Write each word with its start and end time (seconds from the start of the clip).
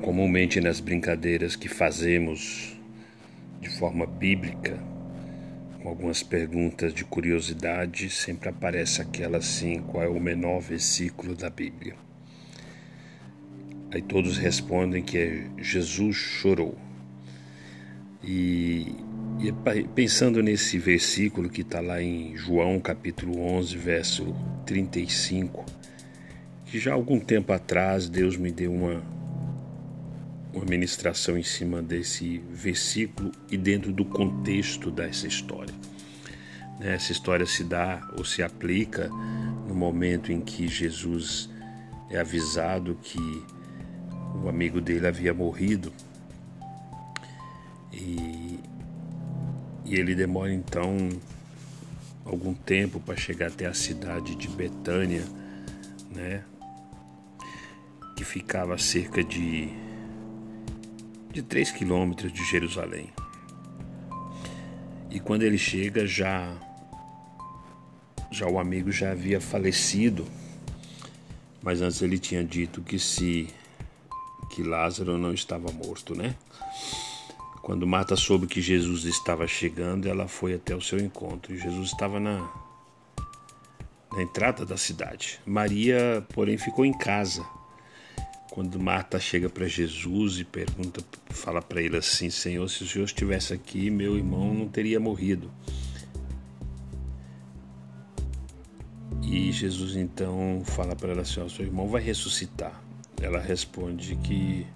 Comumente 0.00 0.60
nas 0.60 0.80
brincadeiras 0.80 1.56
que 1.56 1.68
fazemos 1.68 2.76
de 3.60 3.70
forma 3.70 4.06
bíblica, 4.06 4.78
com 5.82 5.88
algumas 5.88 6.22
perguntas 6.22 6.92
de 6.92 7.04
curiosidade, 7.04 8.10
sempre 8.10 8.48
aparece 8.48 9.00
aquela 9.00 9.38
assim: 9.38 9.80
qual 9.80 10.04
é 10.04 10.08
o 10.08 10.20
menor 10.20 10.60
versículo 10.60 11.34
da 11.34 11.48
Bíblia? 11.48 11.94
Aí 13.90 14.02
todos 14.02 14.38
respondem 14.38 15.02
que 15.02 15.18
é 15.18 15.46
Jesus 15.56 16.16
chorou. 16.16 16.76
E, 18.22 18.63
e 19.46 19.52
pensando 19.94 20.42
nesse 20.42 20.78
versículo 20.78 21.50
que 21.50 21.60
está 21.60 21.78
lá 21.78 22.00
em 22.00 22.34
João 22.34 22.80
capítulo 22.80 23.38
11, 23.38 23.76
verso 23.76 24.34
35, 24.64 25.66
que 26.64 26.78
já 26.78 26.92
há 26.92 26.94
algum 26.94 27.20
tempo 27.20 27.52
atrás 27.52 28.08
Deus 28.08 28.38
me 28.38 28.50
deu 28.50 28.72
uma, 28.72 29.02
uma 30.50 30.64
ministração 30.64 31.36
em 31.36 31.42
cima 31.42 31.82
desse 31.82 32.38
versículo 32.50 33.32
e 33.50 33.58
dentro 33.58 33.92
do 33.92 34.06
contexto 34.06 34.90
dessa 34.90 35.26
história. 35.26 35.74
Né, 36.80 36.94
essa 36.94 37.12
história 37.12 37.44
se 37.44 37.64
dá 37.64 38.00
ou 38.16 38.24
se 38.24 38.42
aplica 38.42 39.08
no 39.68 39.74
momento 39.74 40.32
em 40.32 40.40
que 40.40 40.66
Jesus 40.66 41.50
é 42.08 42.18
avisado 42.18 42.98
que 43.02 43.42
o 44.42 44.48
amigo 44.48 44.80
dele 44.80 45.06
havia 45.06 45.34
morrido 45.34 45.92
e, 47.92 48.33
e 49.84 49.96
ele 49.96 50.14
demora 50.14 50.52
então 50.52 51.08
algum 52.24 52.54
tempo 52.54 52.98
para 53.00 53.16
chegar 53.16 53.48
até 53.48 53.66
a 53.66 53.74
cidade 53.74 54.34
de 54.34 54.48
Betânia, 54.48 55.24
né? 56.10 56.42
Que 58.16 58.24
ficava 58.24 58.74
a 58.74 58.78
cerca 58.78 59.22
de 59.22 59.68
de 61.30 61.42
3 61.42 61.72
quilômetros 61.72 62.32
de 62.32 62.44
Jerusalém. 62.44 63.12
E 65.10 65.18
quando 65.18 65.42
ele 65.42 65.58
chega, 65.58 66.06
já 66.06 66.56
já 68.30 68.48
o 68.48 68.58
amigo 68.58 68.90
já 68.90 69.12
havia 69.12 69.40
falecido, 69.40 70.26
mas 71.62 71.80
antes 71.80 72.02
ele 72.02 72.18
tinha 72.18 72.42
dito 72.42 72.82
que 72.82 72.98
se 72.98 73.48
que 74.50 74.62
Lázaro 74.62 75.18
não 75.18 75.34
estava 75.34 75.70
morto, 75.72 76.14
né? 76.14 76.34
Quando 77.64 77.86
Marta 77.86 78.14
soube 78.14 78.46
que 78.46 78.60
Jesus 78.60 79.04
estava 79.04 79.46
chegando, 79.48 80.06
ela 80.06 80.28
foi 80.28 80.52
até 80.52 80.76
o 80.76 80.82
seu 80.82 80.98
encontro. 80.98 81.54
E 81.54 81.58
Jesus 81.58 81.92
estava 81.92 82.20
na 82.20 82.46
na 84.12 84.22
entrada 84.22 84.66
da 84.66 84.76
cidade. 84.76 85.40
Maria, 85.46 86.22
porém, 86.34 86.58
ficou 86.58 86.84
em 86.84 86.92
casa 86.92 87.42
quando 88.50 88.78
Marta 88.78 89.18
chega 89.18 89.48
para 89.48 89.66
Jesus 89.66 90.38
e 90.38 90.44
pergunta, 90.44 91.02
fala 91.30 91.62
para 91.62 91.80
ele 91.80 91.96
assim: 91.96 92.28
Senhor, 92.28 92.68
se 92.68 92.84
o 92.84 92.86
Senhor 92.86 93.06
estivesse 93.06 93.54
aqui, 93.54 93.88
meu 93.88 94.14
irmão 94.14 94.52
não 94.52 94.68
teria 94.68 95.00
morrido. 95.00 95.50
E 99.22 99.50
Jesus 99.50 99.96
então 99.96 100.62
fala 100.66 100.94
para 100.94 101.12
ela 101.12 101.22
assim: 101.22 101.48
seu 101.48 101.64
irmão 101.64 101.88
vai 101.88 102.02
ressuscitar. 102.02 102.78
Ela 103.22 103.40
responde 103.40 104.16
que 104.16 104.66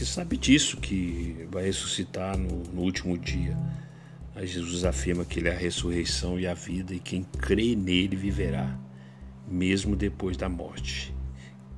que 0.00 0.06
sabe 0.06 0.38
disso, 0.38 0.78
que 0.78 1.46
vai 1.50 1.64
ressuscitar 1.64 2.34
no, 2.34 2.62
no 2.72 2.80
último 2.80 3.18
dia. 3.18 3.54
Aí 4.34 4.46
Jesus 4.46 4.82
afirma 4.82 5.26
que 5.26 5.38
ele 5.38 5.50
é 5.50 5.54
a 5.54 5.58
ressurreição 5.58 6.40
e 6.40 6.46
a 6.46 6.54
vida, 6.54 6.94
e 6.94 6.98
quem 6.98 7.22
crê 7.22 7.76
nele 7.76 8.16
viverá, 8.16 8.78
mesmo 9.46 9.94
depois 9.94 10.38
da 10.38 10.48
morte. 10.48 11.14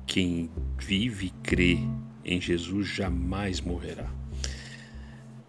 Quem 0.07 0.49
vive 0.79 1.25
e 1.25 1.29
crê 1.45 1.79
em 2.23 2.39
Jesus 2.39 2.87
jamais 2.87 3.59
morrerá. 3.59 4.09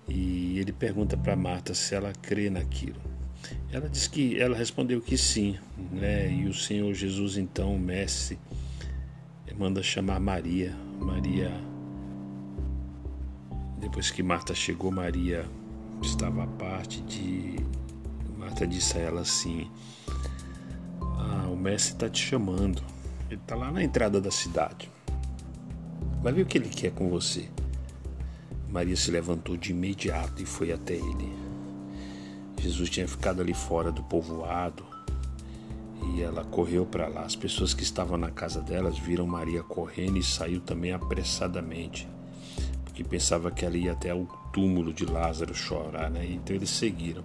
E 0.09 0.59
ele 0.59 0.73
pergunta 0.73 1.17
para 1.17 1.37
Marta 1.37 1.75
se 1.75 1.95
ela 1.95 2.13
crê 2.23 2.51
naquilo. 2.51 3.01
Ela 3.71 3.89
diz 3.89 4.09
que 4.09 4.37
ela 4.37 4.57
respondeu 4.57 5.01
que 5.01 5.17
sim, 5.17 5.57
né? 5.93 6.29
E 6.29 6.49
o 6.49 6.53
Senhor 6.53 6.93
Jesus 6.93 7.37
então, 7.37 7.77
o 7.77 7.79
mestre, 7.79 8.37
manda 9.57 9.81
chamar 9.81 10.19
Maria. 10.19 10.75
Maria 10.99 11.53
depois 13.85 14.11
que 14.11 14.23
Marta 14.23 14.55
chegou, 14.55 14.91
Maria 14.91 15.45
estava 16.01 16.45
à 16.45 16.47
parte 16.47 17.03
de 17.03 17.57
Marta 18.39 18.67
disse 18.67 18.97
a 18.97 19.01
ela 19.03 19.21
assim: 19.21 19.71
"Ah, 21.03 21.49
o 21.53 21.57
mestre 21.57 21.93
está 21.93 22.09
te 22.09 22.23
chamando. 22.23 22.83
Ele 23.31 23.39
está 23.39 23.55
lá 23.55 23.71
na 23.71 23.83
entrada 23.83 24.23
da 24.23 24.31
cidade. 24.31 24.91
Vai 26.23 26.33
ver 26.33 26.43
o 26.43 26.47
que 26.47 26.57
ele 26.57 26.71
quer 26.71 26.93
com 26.93 27.11
você. 27.11 27.51
Maria 28.71 28.97
se 28.97 29.11
levantou 29.11 29.55
de 29.55 29.73
imediato 29.73 30.43
e 30.43 30.47
foi 30.47 30.73
até 30.73 30.95
ele. 30.95 31.37
Jesus 32.59 32.89
tinha 32.89 33.07
ficado 33.07 33.43
ali 33.43 33.53
fora 33.53 33.93
do 33.93 34.03
povoado 34.03 34.83
e 36.15 36.23
ela 36.23 36.43
correu 36.43 36.87
para 36.87 37.07
lá. 37.07 37.21
As 37.21 37.37
pessoas 37.37 37.75
que 37.75 37.83
estavam 37.83 38.17
na 38.17 38.31
casa 38.31 38.63
delas 38.63 38.99
viram 38.99 39.27
Maria 39.27 39.63
correndo 39.63 40.17
e 40.17 40.23
saiu 40.23 40.61
também 40.63 40.93
apressadamente, 40.93 42.09
porque 42.95 43.03
pensava 43.03 43.51
que 43.51 43.65
ela 43.65 43.77
ia 43.77 43.91
até 43.91 44.15
o 44.15 44.25
túmulo 44.53 44.93
de 44.93 45.05
Lázaro 45.05 45.53
chorar, 45.53 46.09
né? 46.09 46.25
Então 46.27 46.55
eles 46.55 46.71
seguiram. 46.71 47.25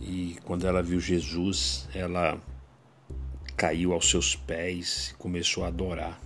E 0.00 0.36
quando 0.42 0.66
ela 0.66 0.82
viu 0.82 0.98
Jesus, 0.98 1.88
ela 1.94 2.40
caiu 3.56 3.92
aos 3.92 4.10
seus 4.10 4.34
pés 4.34 5.10
e 5.10 5.14
começou 5.14 5.64
a 5.64 5.68
adorar. 5.68 6.20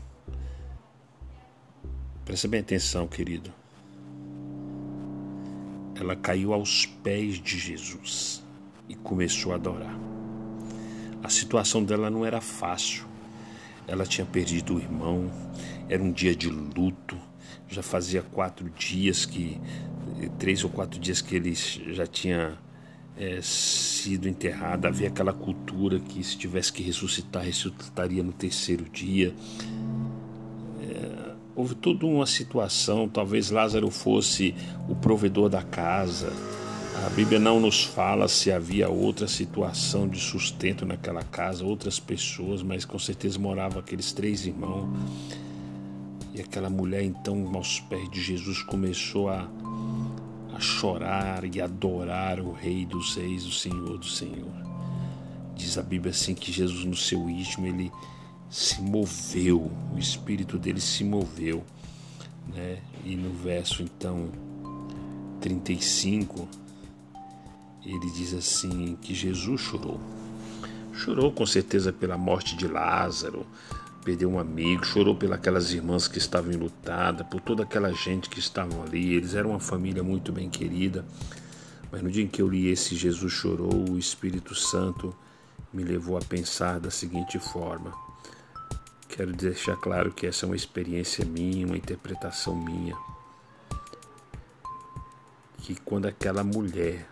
Presta 2.25 2.48
bem 2.48 2.60
atenção, 2.60 3.06
querido. 3.06 3.53
Ela 5.94 6.16
caiu 6.16 6.54
aos 6.54 6.86
pés 6.86 7.34
de 7.34 7.59
Jesus 7.59 8.42
e 8.88 8.94
começou 8.94 9.53
a 9.53 9.56
adorar. 9.56 9.94
A 11.22 11.28
situação 11.28 11.84
dela 11.84 12.09
não 12.09 12.25
era 12.25 12.41
fácil. 12.41 13.09
Ela 13.90 14.06
tinha 14.06 14.24
perdido 14.24 14.76
o 14.76 14.78
irmão, 14.78 15.28
era 15.88 16.00
um 16.00 16.12
dia 16.12 16.34
de 16.34 16.48
luto. 16.48 17.18
Já 17.68 17.82
fazia 17.82 18.22
quatro 18.22 18.70
dias 18.70 19.26
que, 19.26 19.60
três 20.38 20.62
ou 20.62 20.70
quatro 20.70 21.00
dias 21.00 21.20
que 21.20 21.34
ele 21.34 21.52
já 21.54 22.06
tinha 22.06 22.56
é, 23.16 23.40
sido 23.42 24.28
enterrada, 24.28 24.86
havia 24.86 25.08
aquela 25.08 25.32
cultura 25.32 25.98
que 25.98 26.22
se 26.22 26.38
tivesse 26.38 26.72
que 26.72 26.84
ressuscitar, 26.84 27.42
ressuscitaria 27.42 28.22
no 28.22 28.32
terceiro 28.32 28.84
dia. 28.88 29.34
É, 30.80 31.32
houve 31.56 31.74
toda 31.74 32.06
uma 32.06 32.26
situação, 32.26 33.08
talvez 33.08 33.50
Lázaro 33.50 33.90
fosse 33.90 34.54
o 34.88 34.94
provedor 34.94 35.48
da 35.48 35.62
casa. 35.62 36.32
A 37.04 37.08
Bíblia 37.08 37.38
não 37.38 37.58
nos 37.58 37.82
fala 37.82 38.28
se 38.28 38.52
havia 38.52 38.90
outra 38.90 39.26
situação 39.26 40.06
de 40.06 40.20
sustento 40.20 40.84
naquela 40.84 41.22
casa, 41.22 41.64
outras 41.64 41.98
pessoas, 41.98 42.62
mas 42.62 42.84
com 42.84 42.98
certeza 42.98 43.38
moravam 43.38 43.80
aqueles 43.80 44.12
três 44.12 44.44
irmãos. 44.44 44.88
E 46.34 46.40
aquela 46.40 46.68
mulher, 46.68 47.02
então, 47.02 47.50
aos 47.54 47.80
pés 47.80 48.08
de 48.10 48.20
Jesus, 48.22 48.62
começou 48.62 49.30
a 49.30 49.48
chorar 50.60 51.44
e 51.44 51.60
adorar 51.60 52.38
o 52.38 52.52
Rei 52.52 52.84
dos 52.84 53.16
Reis, 53.16 53.46
o 53.46 53.52
Senhor 53.52 53.96
do 53.96 54.06
Senhor. 54.06 54.52
Diz 55.56 55.78
a 55.78 55.82
Bíblia 55.82 56.10
assim 56.10 56.34
que 56.34 56.52
Jesus 56.52 56.84
no 56.84 56.96
seu 56.96 57.28
íntimo 57.30 57.66
ele 57.66 57.90
se 58.50 58.80
moveu, 58.82 59.70
o 59.94 59.98
espírito 59.98 60.58
dele 60.58 60.80
se 60.80 61.02
moveu, 61.02 61.64
né? 62.54 62.78
E 63.04 63.16
no 63.16 63.32
verso 63.32 63.82
então 63.82 64.28
35 65.40 66.46
ele 67.84 68.10
diz 68.10 68.34
assim 68.34 68.96
que 69.00 69.14
Jesus 69.14 69.60
chorou. 69.60 70.00
Chorou 70.92 71.32
com 71.32 71.47
certeza 71.47 71.92
pela 71.92 72.18
morte 72.18 72.56
de 72.56 72.68
Lázaro, 72.68 73.47
perdeu 74.04 74.30
um 74.30 74.38
amigo, 74.38 74.84
chorou 74.84 75.16
pelas 75.16 75.72
irmãs 75.72 76.06
que 76.06 76.18
estavam 76.18 76.53
enlutadas, 76.53 77.27
por 77.27 77.41
toda 77.41 77.62
aquela 77.62 77.92
gente 77.92 78.28
que 78.28 78.38
estavam 78.38 78.82
ali. 78.82 79.15
Eles 79.15 79.34
eram 79.34 79.50
uma 79.50 79.60
família 79.60 80.03
muito 80.03 80.32
bem 80.32 80.50
querida. 80.50 81.04
Mas 81.91 82.03
no 82.03 82.10
dia 82.10 82.22
em 82.22 82.28
que 82.28 82.41
eu 82.41 82.48
li 82.48 82.68
esse 82.68 82.94
Jesus 82.94 83.32
chorou, 83.32 83.91
o 83.91 83.98
Espírito 83.98 84.54
Santo 84.54 85.15
me 85.72 85.82
levou 85.82 86.16
a 86.16 86.21
pensar 86.21 86.78
da 86.78 86.91
seguinte 86.91 87.38
forma. 87.38 87.92
Quero 89.09 89.32
deixar 89.32 89.77
claro 89.77 90.12
que 90.12 90.27
essa 90.27 90.44
é 90.44 90.48
uma 90.48 90.56
experiência 90.56 91.24
minha, 91.24 91.66
uma 91.66 91.77
interpretação 91.77 92.54
minha. 92.54 92.97
Que 95.59 95.74
quando 95.74 96.06
aquela 96.06 96.44
mulher 96.44 97.09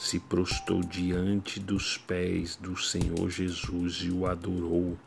se 0.00 0.18
prostou 0.18 0.80
diante 0.80 1.60
dos 1.60 1.98
pés 1.98 2.56
do 2.56 2.74
Senhor 2.74 3.28
Jesus 3.28 3.96
e 3.96 4.10
o 4.10 4.26
adorou, 4.26 4.98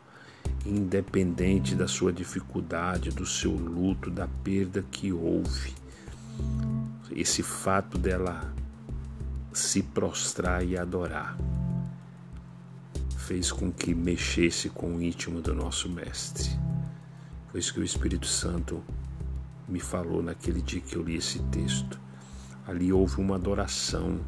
independente 0.64 1.74
da 1.74 1.88
sua 1.88 2.12
dificuldade, 2.12 3.10
do 3.10 3.26
seu 3.26 3.50
luto, 3.50 4.08
da 4.08 4.28
perda 4.28 4.84
que 4.92 5.12
houve. 5.12 5.74
Esse 7.10 7.42
fato 7.42 7.98
dela 7.98 8.54
se 9.52 9.82
prostrar 9.82 10.64
e 10.64 10.78
adorar 10.78 11.36
fez 13.18 13.50
com 13.50 13.72
que 13.72 13.92
mexesse 13.96 14.68
com 14.68 14.94
o 14.94 15.02
íntimo 15.02 15.40
do 15.40 15.52
nosso 15.52 15.88
Mestre. 15.88 16.48
Foi 17.50 17.58
isso 17.58 17.74
que 17.74 17.80
o 17.80 17.84
Espírito 17.84 18.28
Santo 18.28 18.80
me 19.68 19.80
falou 19.80 20.22
naquele 20.22 20.62
dia 20.62 20.80
que 20.80 20.94
eu 20.94 21.02
li 21.02 21.16
esse 21.16 21.40
texto. 21.50 21.98
Ali 22.64 22.92
houve 22.92 23.20
uma 23.20 23.34
adoração 23.34 24.20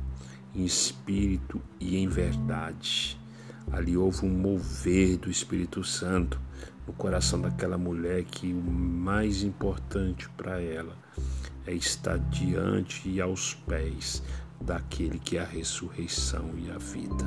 em 0.57 0.65
espírito 0.65 1.61
e 1.79 1.99
em 1.99 2.09
verdade. 2.09 3.21
Ali 3.71 3.97
houve 3.97 4.25
um 4.25 4.31
mover 4.31 5.19
do 5.19 5.31
Espírito 5.31 5.85
Santo 5.85 6.41
no 6.87 6.93
coração 6.93 7.41
daquela 7.41 7.77
mulher 7.77 8.25
que 8.25 8.53
o 8.53 8.63
mais 8.63 9.43
importante 9.43 10.29
para 10.31 10.63
ela 10.63 10.97
é 11.67 11.75
estar 11.75 12.19
diante 12.19 13.09
e 13.09 13.21
aos 13.21 13.55
pés 13.55 14.23
daquele 14.61 15.19
que 15.19 15.37
é 15.37 15.41
a 15.41 15.45
ressurreição 15.45 16.51
e 16.57 16.71
a 16.71 16.79
vida. 16.79 17.27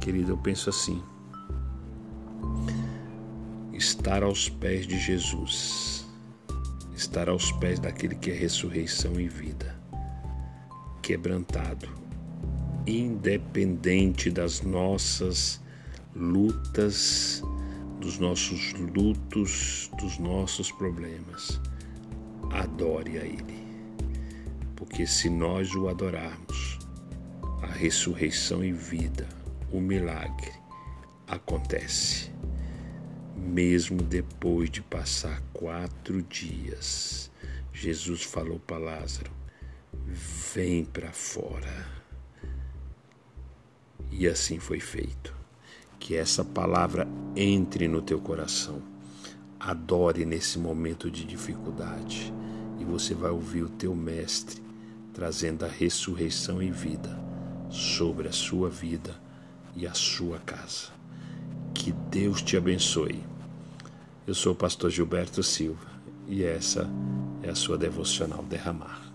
Querido, 0.00 0.32
eu 0.32 0.38
penso 0.38 0.70
assim: 0.70 1.02
estar 3.72 4.22
aos 4.22 4.48
pés 4.48 4.86
de 4.86 4.98
Jesus, 4.98 6.06
estar 6.94 7.28
aos 7.28 7.52
pés 7.52 7.78
daquele 7.78 8.14
que 8.14 8.30
é 8.30 8.34
ressurreição 8.34 9.20
e 9.20 9.28
vida, 9.28 9.77
quebrantado, 11.08 11.88
independente 12.86 14.30
das 14.30 14.60
nossas 14.60 15.58
lutas, 16.14 17.42
dos 17.98 18.18
nossos 18.18 18.74
lutos, 18.74 19.90
dos 19.98 20.18
nossos 20.18 20.70
problemas. 20.70 21.58
Adore 22.50 23.16
a 23.16 23.24
Ele, 23.24 23.66
porque 24.76 25.06
se 25.06 25.30
nós 25.30 25.74
o 25.74 25.88
adorarmos, 25.88 26.78
a 27.62 27.68
ressurreição 27.68 28.62
e 28.62 28.70
vida, 28.70 29.26
o 29.72 29.80
milagre 29.80 30.52
acontece. 31.26 32.30
Mesmo 33.34 34.02
depois 34.02 34.70
de 34.70 34.82
passar 34.82 35.40
quatro 35.54 36.20
dias, 36.20 37.30
Jesus 37.72 38.24
falou 38.24 38.58
para 38.58 38.76
Lázaro: 38.76 39.38
Vem 40.10 40.86
para 40.86 41.12
fora. 41.12 41.86
E 44.10 44.26
assim 44.26 44.58
foi 44.58 44.80
feito. 44.80 45.36
Que 45.98 46.16
essa 46.16 46.42
palavra 46.42 47.06
entre 47.36 47.86
no 47.86 48.00
teu 48.00 48.18
coração. 48.18 48.82
Adore 49.60 50.24
nesse 50.24 50.58
momento 50.58 51.10
de 51.10 51.26
dificuldade 51.26 52.32
e 52.78 52.84
você 52.84 53.12
vai 53.12 53.30
ouvir 53.30 53.64
o 53.64 53.68
teu 53.68 53.94
Mestre 53.94 54.62
trazendo 55.12 55.66
a 55.66 55.68
ressurreição 55.68 56.62
e 56.62 56.70
vida 56.70 57.18
sobre 57.68 58.28
a 58.28 58.32
sua 58.32 58.70
vida 58.70 59.14
e 59.76 59.86
a 59.86 59.92
sua 59.92 60.38
casa. 60.38 60.88
Que 61.74 61.92
Deus 61.92 62.40
te 62.40 62.56
abençoe. 62.56 63.22
Eu 64.26 64.34
sou 64.34 64.52
o 64.52 64.56
pastor 64.56 64.90
Gilberto 64.90 65.42
Silva 65.42 65.86
e 66.26 66.44
essa 66.44 66.88
é 67.42 67.50
a 67.50 67.54
sua 67.54 67.76
devocional 67.76 68.42
derramar. 68.44 69.07